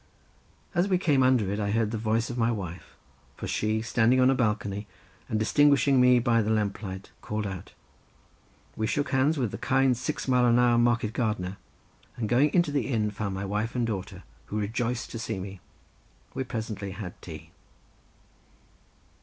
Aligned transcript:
As 0.73 0.87
we 0.87 0.97
came 0.97 1.21
under 1.21 1.51
it 1.51 1.59
I 1.59 1.69
heard 1.69 1.91
the 1.91 1.97
voice 1.99 2.31
of 2.31 2.37
my 2.39 2.51
wife, 2.51 2.95
for 3.37 3.45
she, 3.45 3.83
standing 3.83 4.19
on 4.19 4.31
a 4.31 4.33
balcony 4.33 4.87
and 5.29 5.37
distinguishing 5.37 6.01
me 6.01 6.17
by 6.17 6.41
the 6.41 6.49
lamplight, 6.49 7.11
called 7.21 7.45
out. 7.45 7.73
I 8.81 8.85
shook 8.85 9.09
hands 9.09 9.37
with 9.37 9.51
the 9.51 9.59
kind 9.59 9.95
six 9.95 10.27
mile 10.27 10.47
an 10.47 10.57
hour 10.57 10.79
market 10.79 11.13
gardener, 11.13 11.57
and 12.17 12.27
going 12.27 12.51
into 12.51 12.71
the 12.71 12.87
inn 12.87 13.11
found 13.11 13.35
my 13.35 13.45
wife 13.45 13.75
and 13.75 13.85
daughter, 13.85 14.23
who 14.45 14.59
rejoiced 14.59 15.11
to 15.11 15.19
see 15.19 15.39
me. 15.39 15.59
We 16.33 16.45
presently 16.45 16.93
had 16.93 17.21
tea. 17.21 17.51